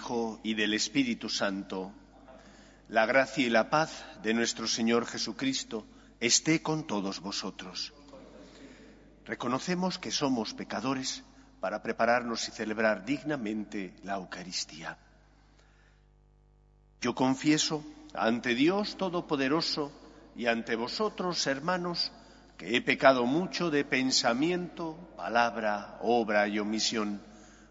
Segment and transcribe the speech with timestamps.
[0.00, 1.92] Hijo y del Espíritu Santo,
[2.88, 5.86] la gracia y la paz de nuestro Señor Jesucristo
[6.20, 7.92] esté con todos vosotros.
[9.26, 11.22] Reconocemos que somos pecadores
[11.60, 14.96] para prepararnos y celebrar dignamente la Eucaristía.
[17.02, 19.92] Yo confieso ante Dios Todopoderoso
[20.34, 22.10] y ante vosotros, hermanos,
[22.56, 27.20] que he pecado mucho de pensamiento, palabra, obra y omisión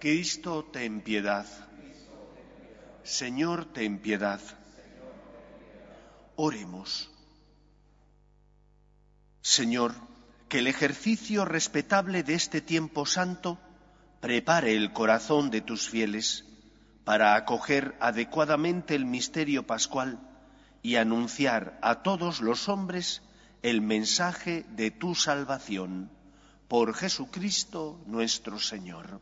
[0.00, 1.44] Cristo, ten piedad.
[3.04, 4.40] Señor, ten piedad.
[6.36, 7.10] Oremos.
[9.42, 9.92] Señor,
[10.48, 13.58] que el ejercicio respetable de este tiempo santo
[14.22, 16.46] prepare el corazón de tus fieles
[17.04, 20.18] para acoger adecuadamente el misterio pascual
[20.82, 23.20] y anunciar a todos los hombres
[23.60, 26.10] el mensaje de tu salvación.
[26.68, 29.20] Por Jesucristo nuestro Señor.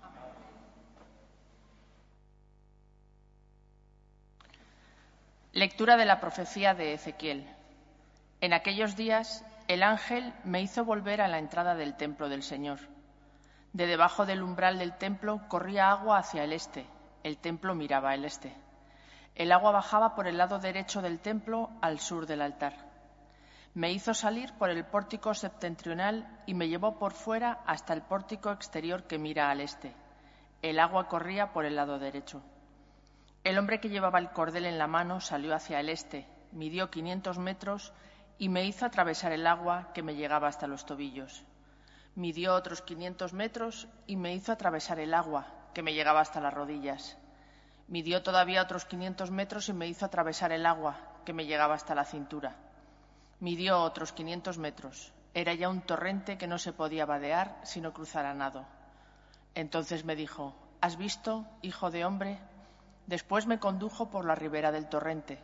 [5.59, 7.45] Lectura de la profecía de Ezequiel.
[8.41, 12.79] En aquellos días el ángel me hizo volver a la entrada del templo del Señor.
[13.73, 16.87] De debajo del umbral del templo corría agua hacia el este.
[17.25, 18.55] El templo miraba al este.
[19.35, 22.75] El agua bajaba por el lado derecho del templo al sur del altar.
[23.75, 28.53] Me hizo salir por el pórtico septentrional y me llevó por fuera hasta el pórtico
[28.53, 29.93] exterior que mira al este.
[30.63, 32.45] El agua corría por el lado derecho.
[33.49, 37.39] El hombre que llevaba el cordel en la mano salió hacia el este, midió 500
[37.39, 37.95] metros
[38.37, 41.47] y me hizo atravesar el agua que me llegaba hasta los tobillos.
[42.15, 46.53] Midió otros 500 metros y me hizo atravesar el agua que me llegaba hasta las
[46.53, 47.17] rodillas.
[47.87, 51.95] Midió todavía otros 500 metros y me hizo atravesar el agua que me llegaba hasta
[51.95, 52.55] la cintura.
[53.41, 55.15] Midió otros 500 metros.
[55.33, 58.67] Era ya un torrente que no se podía vadear sino cruzar a nado.
[59.55, 62.41] Entonces me dijo, ¿Has visto, hijo de hombre?
[63.09, 65.39] Después me condujo por la ribera del torrente.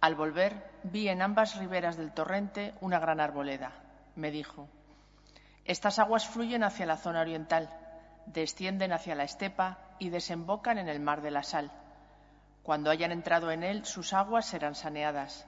[0.00, 3.72] Al volver vi en ambas riberas del torrente una gran arboleda.
[4.14, 4.68] Me dijo,
[5.64, 7.68] Estas aguas fluyen hacia la zona oriental,
[8.26, 11.72] descienden hacia la estepa y desembocan en el mar de la sal.
[12.62, 15.44] Cuando hayan entrado en él, sus aguas serán saneadas.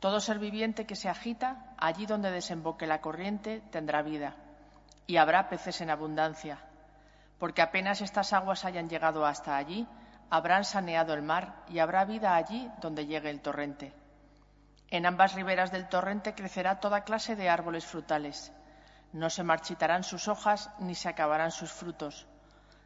[0.00, 4.34] Todo ser viviente que se agita, allí donde desemboque la corriente, tendrá vida,
[5.06, 6.58] y habrá peces en abundancia,
[7.38, 9.86] porque apenas estas aguas hayan llegado hasta allí,
[10.30, 13.94] habrán saneado el mar y habrá vida allí donde llegue el torrente.
[14.90, 18.52] En ambas riberas del torrente crecerá toda clase de árboles frutales.
[19.12, 22.26] No se marchitarán sus hojas ni se acabarán sus frutos.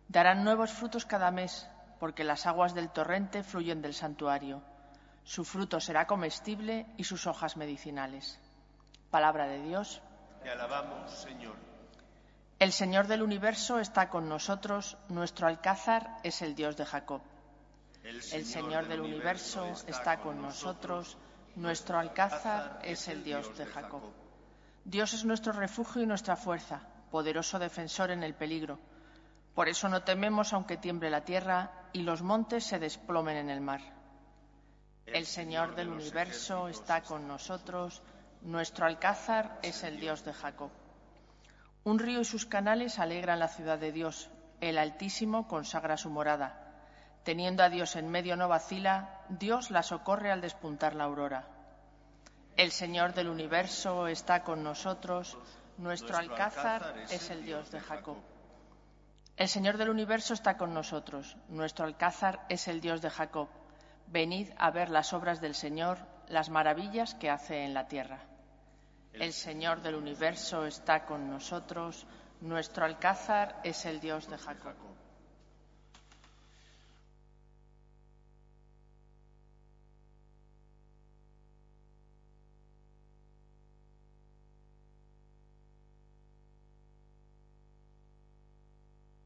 [0.09, 1.69] Darán nuevos frutos cada mes,
[2.01, 4.63] porque las aguas del torrente fluyen del santuario.
[5.25, 8.39] Su fruto será comestible y sus hojas medicinales.
[9.11, 10.01] Palabra de Dios.
[10.43, 11.57] Te alabamos, Señor.
[12.59, 17.23] El Señor del universo está con nosotros, nuestro alcázar es el Dios de Jacob.
[18.03, 21.17] El Señor del universo está con nosotros,
[21.55, 24.03] nuestro alcázar es el Dios de Jacob.
[24.85, 26.81] Dios es nuestro refugio y nuestra fuerza,
[27.13, 28.81] poderoso defensor en el peligro.
[29.55, 33.61] Por eso no tememos aunque tiemble la tierra y los montes se desplomen en el
[33.61, 33.83] mar.
[35.07, 38.03] El Señor del universo está con nosotros,
[38.43, 40.73] nuestro alcázar es el Dios de Jacob.
[41.85, 44.31] Un río y sus canales alegran la ciudad de Dios,
[44.61, 46.65] el Altísimo consagra su morada.
[47.25, 51.47] Teniendo a Dios en medio no vacila, Dios la socorre al despuntar la aurora.
[52.57, 55.39] El Señor del universo está con nosotros,
[55.79, 58.17] nuestro alcázar es el Dios de Jacob.
[59.37, 61.37] El Señor del universo está con nosotros.
[61.49, 63.49] Nuestro alcázar es el Dios de Jacob.
[64.09, 68.19] Venid a ver las obras del Señor, las maravillas que hace en la tierra.
[69.21, 72.07] El Señor del universo está con nosotros.
[72.41, 74.75] Nuestro alcázar es el Dios de Jacob.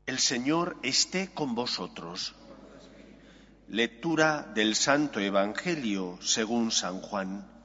[0.07, 2.35] El Señor esté con vosotros.
[3.69, 7.62] Lectura del Santo Evangelio según San Juan.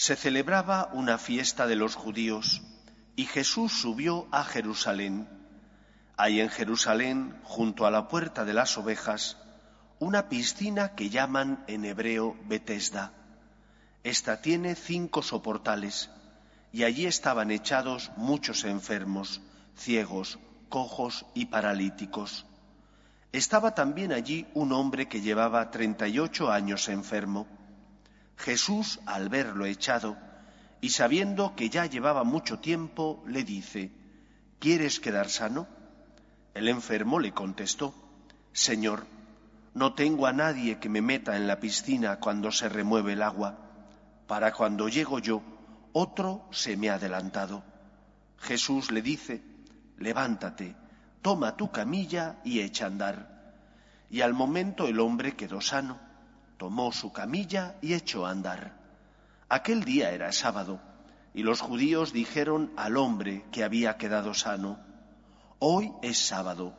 [0.00, 2.62] Se celebraba una fiesta de los judíos
[3.16, 5.28] y Jesús subió a Jerusalén.
[6.16, 9.36] Hay en Jerusalén, junto a la puerta de las ovejas,
[9.98, 13.12] una piscina que llaman en hebreo Betesda.
[14.02, 16.08] Esta tiene cinco soportales
[16.72, 19.42] y allí estaban echados muchos enfermos,
[19.76, 20.38] ciegos,
[20.70, 22.46] cojos y paralíticos.
[23.32, 27.59] Estaba también allí un hombre que llevaba treinta y ocho años enfermo.
[28.40, 30.16] Jesús, al verlo echado,
[30.80, 33.92] y sabiendo que ya llevaba mucho tiempo, le dice,
[34.58, 35.66] ¿Quieres quedar sano?
[36.54, 37.94] El enfermo le contestó,
[38.52, 39.06] Señor,
[39.74, 43.58] no tengo a nadie que me meta en la piscina cuando se remueve el agua.
[44.26, 45.42] Para cuando llego yo,
[45.92, 47.62] otro se me ha adelantado.
[48.38, 49.42] Jesús le dice,
[49.98, 50.74] levántate,
[51.22, 53.54] toma tu camilla y echa andar.
[54.10, 55.98] Y al momento el hombre quedó sano,
[56.60, 58.74] tomó su camilla y echó a andar.
[59.48, 60.78] Aquel día era sábado,
[61.32, 64.78] y los judíos dijeron al hombre que había quedado sano,
[65.58, 66.74] hoy es sábado,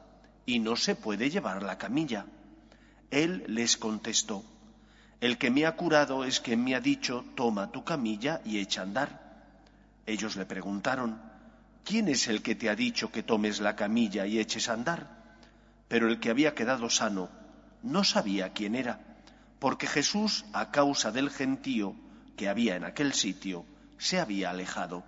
[0.45, 2.27] y no se puede llevar la camilla.
[3.09, 4.43] Él les contestó,
[5.19, 8.81] el que me ha curado es quien me ha dicho, toma tu camilla y echa
[8.81, 9.47] a andar.
[10.05, 11.19] Ellos le preguntaron,
[11.83, 15.07] ¿quién es el que te ha dicho que tomes la camilla y eches a andar?
[15.87, 17.29] Pero el que había quedado sano
[17.81, 19.10] no sabía quién era,
[19.61, 21.95] porque Jesús, a causa del gentío
[22.35, 23.63] que había en aquel sitio,
[23.97, 25.05] se había alejado.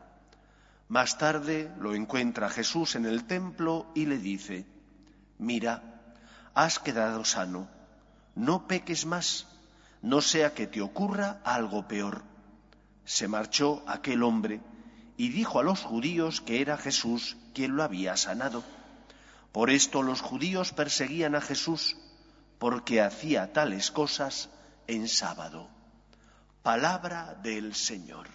[0.87, 4.65] Más tarde lo encuentra Jesús en el templo y le dice,
[5.39, 5.81] mira,
[6.53, 7.67] has quedado sano,
[8.35, 9.47] no peques más
[10.03, 12.23] no sea que te ocurra algo peor.
[13.05, 14.59] Se marchó aquel hombre
[15.15, 18.63] y dijo a los judíos que era Jesús quien lo había sanado.
[19.53, 21.95] Por esto los judíos perseguían a Jesús
[22.59, 24.49] porque hacía tales cosas
[24.87, 25.69] en sábado.
[26.61, 28.27] Palabra del Señor.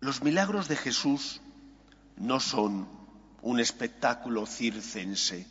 [0.00, 1.40] Los milagros de Jesús
[2.16, 2.88] no son
[3.42, 5.46] un espectáculo circense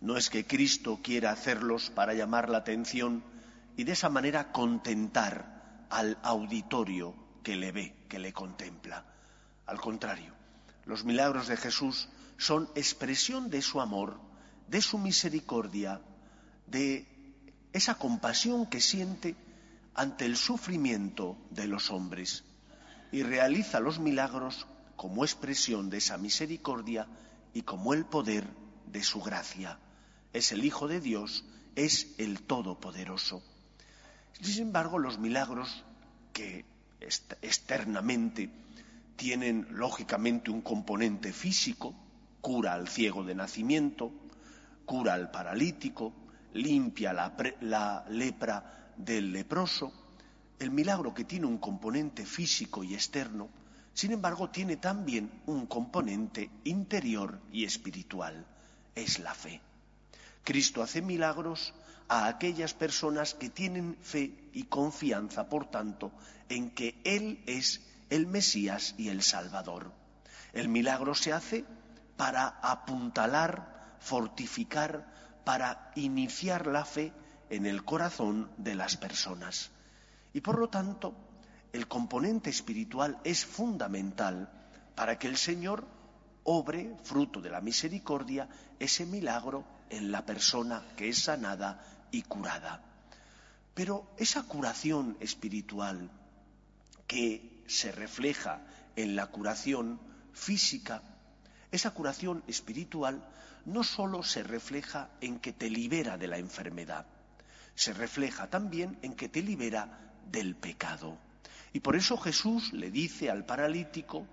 [0.00, 3.22] no es que Cristo quiera hacerlos para llamar la atención
[3.76, 9.04] y de esa manera contentar al auditorio que le ve, que le contempla.
[9.66, 10.32] Al contrario,
[10.86, 12.08] los milagros de Jesús
[12.40, 14.18] son expresión de su amor,
[14.66, 16.00] de su misericordia,
[16.66, 17.06] de
[17.74, 19.36] esa compasión que siente
[19.94, 22.44] ante el sufrimiento de los hombres
[23.12, 24.66] y realiza los milagros
[24.96, 27.06] como expresión de esa misericordia
[27.52, 28.48] y como el poder
[28.86, 29.78] de su gracia
[30.32, 31.44] es el Hijo de Dios,
[31.76, 33.42] es el Todopoderoso.
[34.40, 35.84] Sin embargo, los milagros
[36.32, 36.64] que
[37.00, 38.48] externamente
[39.16, 41.94] tienen lógicamente un componente físico,
[42.40, 44.12] cura al ciego de nacimiento,
[44.84, 46.12] cura al paralítico,
[46.54, 49.92] limpia la, lepra del leproso,
[50.58, 53.48] el milagro que tiene un componente físico y externo,
[53.92, 58.46] sin embargo tiene también un componente interior y espiritual,
[58.94, 59.60] es la fe.
[60.44, 61.74] Cristo hace milagros
[62.08, 66.10] a aquellas personas que tienen fe y confianza, por tanto,
[66.48, 67.80] en que Él es
[68.10, 69.92] el Mesías y el Salvador.
[70.52, 71.64] El milagro se hace
[72.20, 77.14] para apuntalar, fortificar, para iniciar la fe
[77.48, 79.70] en el corazón de las personas.
[80.34, 81.14] Y por lo tanto,
[81.72, 84.50] el componente espiritual es fundamental
[84.94, 85.86] para que el Señor
[86.44, 92.82] obre, fruto de la misericordia, ese milagro en la persona que es sanada y curada.
[93.72, 96.10] Pero esa curación espiritual
[97.06, 98.60] que se refleja
[98.94, 99.98] en la curación
[100.34, 101.02] física,
[101.72, 103.22] esa curación espiritual
[103.64, 107.06] no sólo se refleja en que te libera de la enfermedad,
[107.74, 111.18] se refleja también en que te libera del pecado.
[111.72, 114.26] Y por eso Jesús le dice al paralítico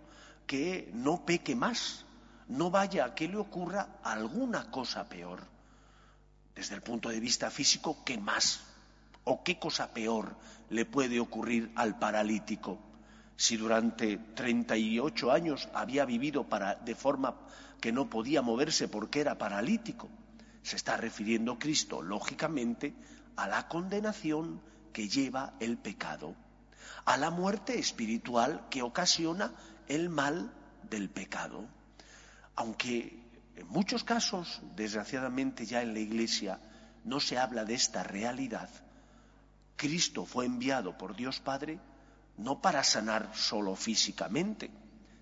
[0.48, 2.06] que no peque más,
[2.48, 5.42] no vaya a que le ocurra alguna cosa peor.
[6.56, 8.62] Desde el punto de vista físico, ¿qué más
[9.26, 10.36] o qué cosa peor
[10.70, 12.80] le puede ocurrir al paralítico?
[13.38, 17.36] Si durante 38 años había vivido para, de forma
[17.80, 20.10] que no podía moverse porque era paralítico,
[20.64, 22.96] se está refiriendo Cristo, lógicamente,
[23.36, 24.60] a la condenación
[24.92, 26.36] que lleva el pecado,
[27.06, 29.54] a la muerte espiritual que ocasiona
[29.88, 30.52] el mal
[30.90, 31.66] del pecado.
[32.56, 33.24] Aunque
[33.56, 36.60] en muchos casos, desgraciadamente ya en la Iglesia,
[37.04, 38.70] no se habla de esta realidad,
[39.76, 41.80] Cristo fue enviado por Dios Padre
[42.38, 44.72] no para sanar solo físicamente,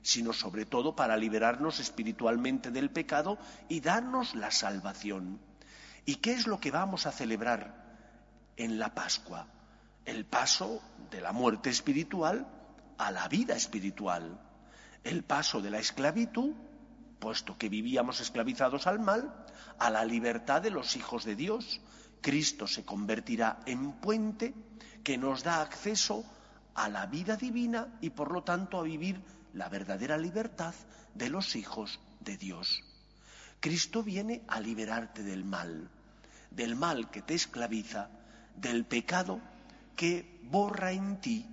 [0.02, 5.40] sino sobre todo para liberarnos espiritualmente del pecado y darnos la salvación.
[6.06, 7.74] ¿Y qué es lo que vamos a celebrar
[8.58, 9.48] en la Pascua?
[10.06, 12.48] El paso de la muerte espiritual
[12.98, 14.40] a la vida espiritual,
[15.04, 16.54] el paso de la esclavitud,
[17.20, 19.46] puesto que vivíamos esclavizados al mal,
[19.80, 21.82] a la libertad de los hijos de Dios.
[22.22, 24.54] Cristo se convertirá en puente
[25.04, 26.24] que nos da acceso
[26.76, 29.22] a la vida divina y por lo tanto a vivir
[29.54, 30.76] la verdadera libertad
[31.14, 32.84] de los hijos de Dios.
[33.60, 35.90] Cristo viene a liberarte del mal,
[36.52, 38.10] del mal que te esclaviza,
[38.56, 39.40] del pecado
[39.96, 41.46] que borra en ti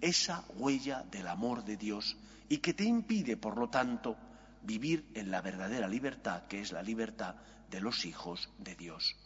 [0.00, 2.16] esa huella del amor de Dios
[2.48, 4.16] y que te impide, por lo tanto,
[4.62, 7.36] vivir en la verdadera libertad, que es la libertad
[7.70, 9.16] de los hijos de Dios.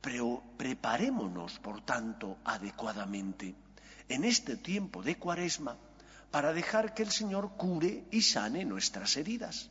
[0.00, 3.54] Pero preparémonos, por tanto, adecuadamente
[4.08, 5.76] en este tiempo de cuaresma
[6.30, 9.70] para dejar que el Señor cure y sane nuestras heridas.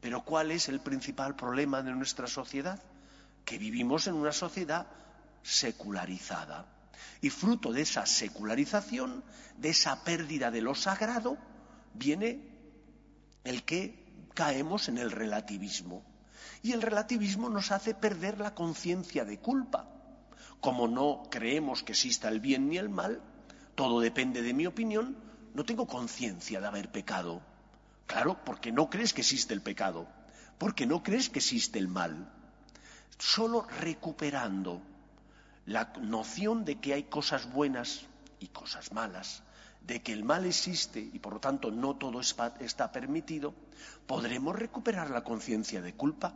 [0.00, 2.82] Pero ¿cuál es el principal problema de nuestra sociedad?
[3.44, 4.86] Que vivimos en una sociedad
[5.42, 6.66] secularizada.
[7.20, 9.22] Y fruto de esa secularización,
[9.56, 11.36] de esa pérdida de lo sagrado,
[11.94, 12.40] viene
[13.44, 16.04] el que caemos en el relativismo.
[16.62, 19.88] Y el relativismo nos hace perder la conciencia de culpa.
[20.60, 23.20] Como no creemos que exista el bien ni el mal,
[23.74, 25.16] todo depende de mi opinión,
[25.54, 27.42] no tengo conciencia de haber pecado.
[28.06, 30.06] Claro, porque no crees que existe el pecado,
[30.58, 32.30] porque no crees que existe el mal.
[33.18, 34.82] Solo recuperando
[35.66, 38.06] la noción de que hay cosas buenas
[38.40, 39.42] y cosas malas,
[39.86, 43.54] de que el mal existe y por lo tanto no todo está permitido,
[44.06, 46.34] podremos recuperar la conciencia de culpa,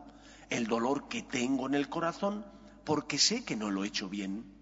[0.50, 2.44] el dolor que tengo en el corazón
[2.84, 4.55] porque sé que no lo he hecho bien.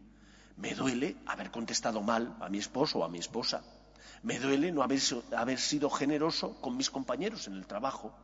[0.56, 3.62] Me duele haber contestado mal a mi esposo o a mi esposa.
[4.22, 5.00] Me duele no haber,
[5.36, 8.14] haber, sido generoso con mis compañeros en el trabajo.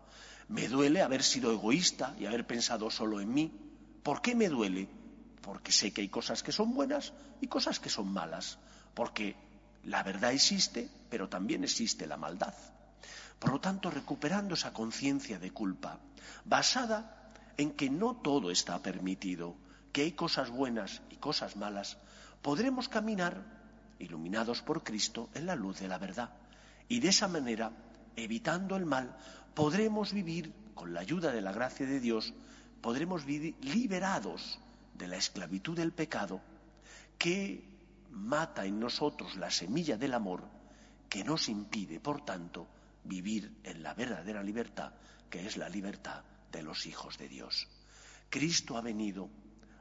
[0.49, 3.53] Me duele haber sido egoísta y haber pensado solo en mí.
[4.03, 4.89] ¿Por qué me duele?
[5.43, 8.59] Porque sé que hay cosas que son buenas y cosas que son malas.
[8.95, 9.37] Porque
[9.85, 12.55] la verdad existe, pero también existe la maldad.
[13.39, 15.99] Por lo tanto, recuperando esa conciencia de culpa,
[16.45, 19.57] basada en que no todo está permitido,
[19.93, 21.99] que hay cosas buenas y cosas malas,
[22.43, 23.45] podremos caminar,
[23.99, 26.31] iluminados por Cristo, en la luz de la verdad.
[26.89, 27.73] Y de esa manera,
[28.17, 29.17] evitando el mal,
[29.55, 32.33] podremos vivir, con la ayuda de la gracia de Dios,
[32.81, 34.59] podremos vivir liberados
[34.95, 36.41] de la esclavitud del pecado
[37.19, 37.69] que
[38.11, 40.43] mata en nosotros la semilla del amor
[41.09, 42.67] que nos impide, por tanto,
[43.05, 44.93] vivir en la verdadera libertad,
[45.29, 47.69] que es la libertad de los hijos de Dios.
[48.31, 49.29] Cristo ha venido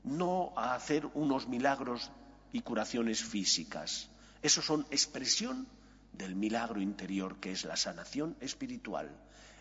[0.04, 2.12] no a hacer unos milagros
[2.52, 4.10] y curaciones físicas.
[4.42, 5.68] Eso son expresión
[6.14, 9.10] del milagro interior que es la sanación espiritual.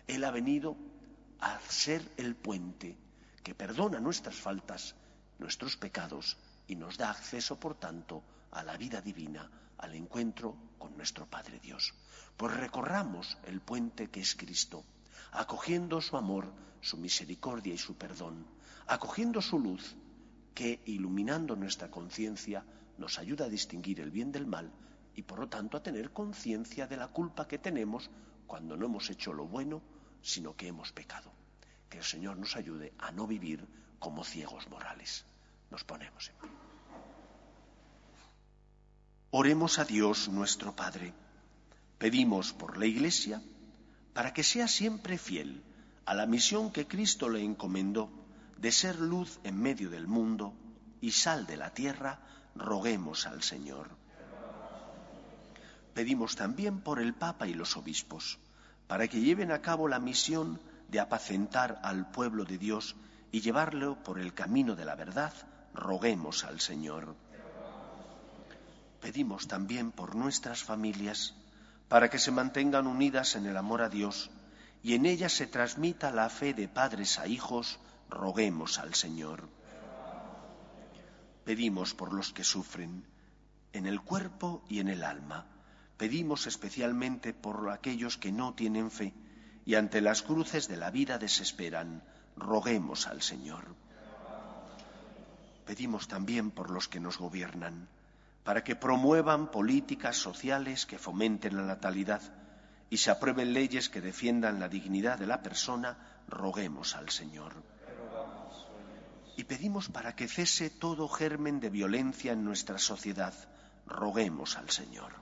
[0.07, 0.75] Él ha venido
[1.39, 2.97] a ser el puente
[3.43, 4.95] que perdona nuestras faltas,
[5.37, 10.95] nuestros pecados y nos da acceso, por tanto, a la vida divina, al encuentro con
[10.97, 11.93] nuestro Padre Dios.
[12.35, 14.83] Pues recorramos el puente que es Cristo,
[15.31, 18.45] acogiendo su amor, su misericordia y su perdón,
[18.87, 19.95] acogiendo su luz,
[20.53, 22.65] que, iluminando nuestra conciencia,
[22.99, 24.71] nos ayuda a distinguir el bien del mal
[25.15, 28.09] y, por lo tanto, a tener conciencia de la culpa que tenemos
[28.45, 29.81] cuando no hemos hecho lo bueno,
[30.21, 31.31] sino que hemos pecado.
[31.89, 33.67] Que el Señor nos ayude a no vivir
[33.99, 35.25] como ciegos morales.
[35.71, 36.35] Nos ponemos en
[39.31, 41.13] Oremos a Dios nuestro Padre.
[41.99, 43.41] Pedimos por la Iglesia
[44.13, 45.63] para que sea siempre fiel
[46.05, 48.09] a la misión que Cristo le encomendó
[48.57, 50.53] de ser luz en medio del mundo
[51.01, 52.19] y sal de la tierra
[52.55, 53.89] roguemos al Señor.
[55.93, 58.39] Pedimos también por el Papa y los obispos,
[58.87, 62.95] para que lleven a cabo la misión de apacentar al pueblo de Dios
[63.31, 65.33] y llevarlo por el camino de la verdad,
[65.73, 67.15] roguemos al Señor.
[69.01, 71.35] Pedimos también por nuestras familias,
[71.87, 74.29] para que se mantengan unidas en el amor a Dios
[74.83, 77.79] y en ellas se transmita la fe de padres a hijos,
[78.09, 79.58] roguemos al Señor
[81.49, 83.03] pedimos por los que sufren,
[83.73, 85.47] en el cuerpo y en el alma,
[85.97, 89.15] pedimos especialmente por aquellos que no tienen fe
[89.65, 92.03] y ante las cruces de la vida desesperan,
[92.35, 93.65] roguemos al Señor.
[95.65, 97.87] Pedimos también por los que nos gobiernan,
[98.43, 102.21] para que promuevan políticas sociales que fomenten la natalidad
[102.91, 107.53] y se aprueben leyes que defiendan la dignidad de la persona, roguemos al Señor.
[109.39, 113.33] Y pedimos para que cese todo germen de violencia en nuestra sociedad,
[113.85, 115.13] roguemos al Señor.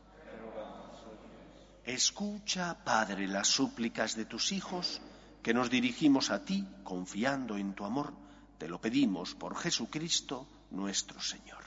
[1.86, 5.02] Escucha, Padre, las súplicas de tus hijos,
[5.44, 8.12] que nos dirigimos a ti confiando en tu amor.
[8.58, 11.67] Te lo pedimos por Jesucristo nuestro Señor.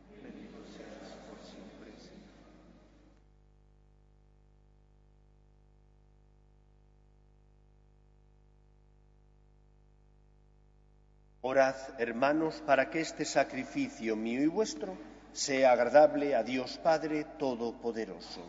[11.43, 14.95] Orad, hermanos, para que este sacrificio mío y vuestro
[15.33, 18.41] sea agradable a Dios Padre Todopoderoso.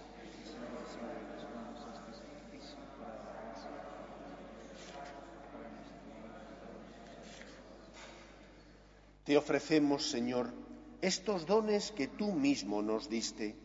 [9.24, 10.52] Te ofrecemos, Señor,
[11.00, 13.56] estos dones que tú mismo nos diste.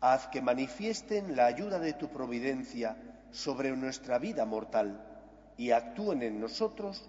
[0.00, 2.98] Haz que manifiesten la ayuda de tu providencia
[3.30, 5.02] sobre nuestra vida mortal
[5.56, 7.08] y actúen en nosotros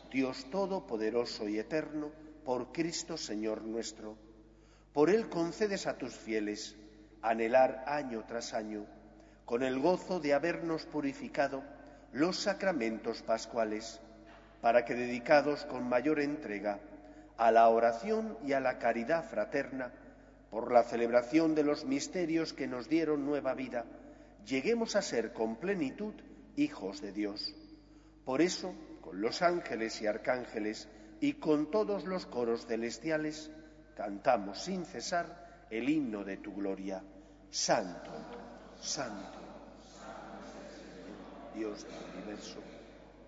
[0.11, 2.11] Dios Todopoderoso y Eterno,
[2.43, 4.17] por Cristo Señor nuestro.
[4.91, 6.75] Por Él concedes a tus fieles
[7.21, 8.85] anhelar año tras año,
[9.45, 11.63] con el gozo de habernos purificado,
[12.11, 14.01] los sacramentos pascuales,
[14.59, 16.79] para que dedicados con mayor entrega
[17.37, 19.93] a la oración y a la caridad fraterna,
[20.49, 23.85] por la celebración de los misterios que nos dieron nueva vida,
[24.45, 26.13] lleguemos a ser con plenitud
[26.57, 27.55] hijos de Dios.
[28.25, 30.87] Por eso, con los ángeles y arcángeles
[31.19, 33.51] y con todos los coros celestiales,
[33.95, 37.03] cantamos sin cesar el himno de tu gloria.
[37.49, 38.11] Santo,
[38.79, 39.39] santo,
[41.53, 42.59] Dios del universo,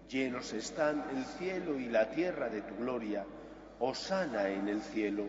[0.10, 3.26] llenos están el cielo y la tierra de tu gloria.
[3.80, 5.28] Osana en el cielo,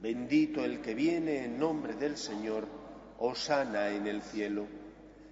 [0.00, 2.66] bendito el que viene en nombre del Señor,
[3.18, 4.66] Osana en el cielo.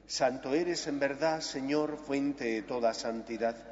[0.07, 3.72] Santo eres en verdad, Señor, fuente de toda santidad.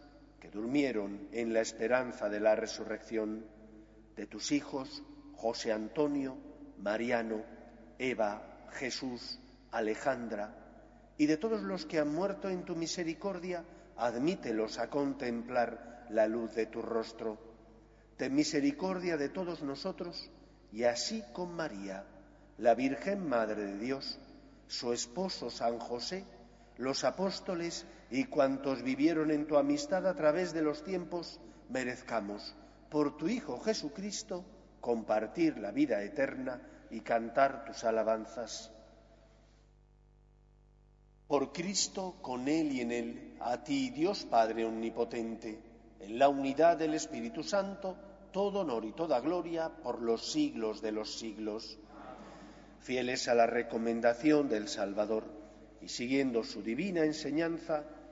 [0.41, 3.45] que durmieron en la esperanza de la resurrección,
[4.15, 5.03] de tus hijos
[5.35, 6.35] José Antonio,
[6.79, 7.43] Mariano,
[7.99, 9.39] Eva, Jesús,
[9.71, 10.55] Alejandra,
[11.17, 13.63] y de todos los que han muerto en tu misericordia,
[13.95, 17.37] admítelos a contemplar la luz de tu rostro.
[18.17, 20.31] Ten misericordia de todos nosotros,
[20.71, 22.03] y así con María,
[22.57, 24.19] la Virgen Madre de Dios,
[24.67, 26.25] su esposo San José,
[26.77, 32.53] los apóstoles y cuantos vivieron en tu amistad a través de los tiempos, merezcamos,
[32.89, 34.43] por tu Hijo Jesucristo,
[34.81, 38.69] compartir la vida eterna y cantar tus alabanzas.
[41.25, 45.57] Por Cristo, con Él y en Él, a ti, Dios Padre Omnipotente,
[46.01, 47.95] en la unidad del Espíritu Santo,
[48.33, 51.79] todo honor y toda gloria por los siglos de los siglos.
[52.81, 55.23] Fieles a la recomendación del Salvador
[55.81, 57.85] y siguiendo su divina enseñanza,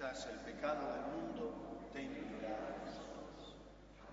[0.00, 3.56] El pecado del mundo, ten piedad de nosotros.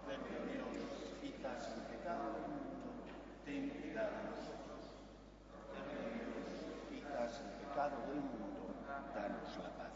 [0.07, 0.17] Ven,
[0.51, 3.05] Dios, quitas el pecado del mundo,
[3.45, 4.89] ten piedad de nosotros.
[5.71, 8.81] Ven, Dios, quitas el pecado del mundo,
[9.13, 9.95] danos la paz.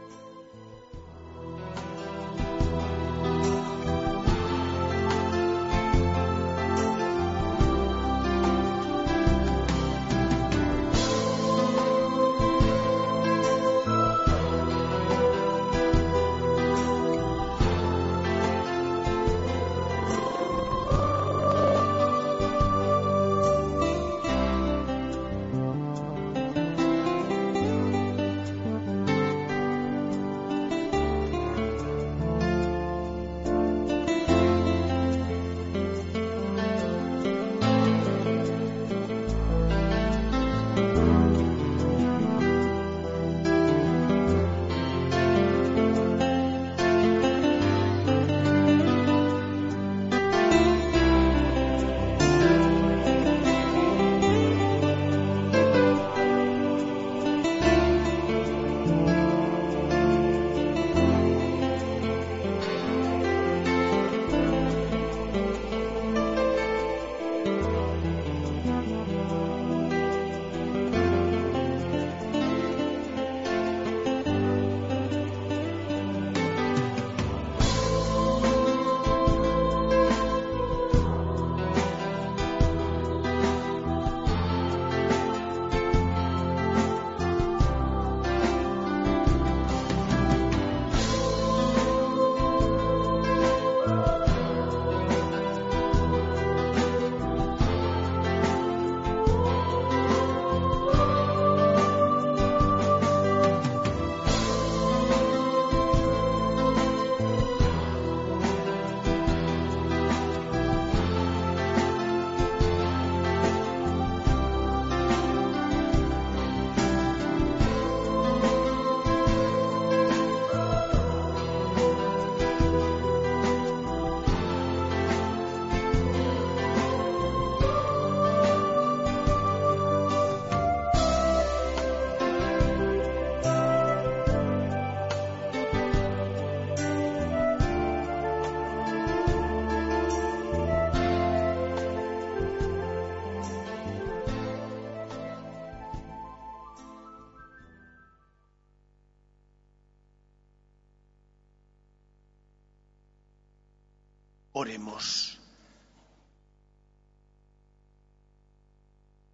[154.61, 155.39] Oremos.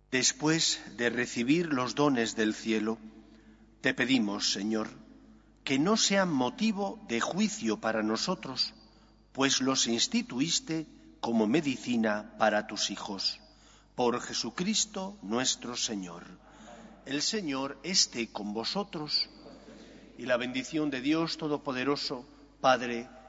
[0.10, 2.98] Después de recibir los dones del cielo,
[3.82, 4.88] te pedimos, Señor,
[5.66, 8.74] que no sean motivo de juicio para nosotros,
[9.34, 10.88] pues los instituiste
[11.20, 13.42] como medicina para tus hijos.
[13.96, 16.24] Por Jesucristo nuestro Señor.
[17.06, 19.30] El Señor esté con vosotros
[20.18, 22.26] y la bendición de Dios Todopoderoso,
[22.62, 23.10] Padre,